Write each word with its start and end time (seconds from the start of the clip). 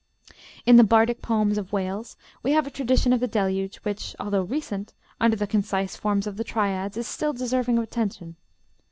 In 0.65 0.77
the 0.77 0.83
bardic 0.83 1.21
poems 1.21 1.59
of 1.59 1.71
Wales 1.71 2.17
we 2.41 2.53
have 2.53 2.65
a 2.65 2.71
tradition 2.71 3.13
of 3.13 3.19
the 3.19 3.27
Deluge 3.27 3.75
which, 3.83 4.15
although 4.19 4.41
recent, 4.41 4.95
under 5.19 5.37
the 5.37 5.45
concise 5.45 5.95
forms 5.95 6.25
of 6.25 6.37
the 6.37 6.43
triads, 6.43 6.97
is 6.97 7.05
still 7.07 7.33
deserving 7.33 7.77
of 7.77 7.83
attention. 7.83 8.35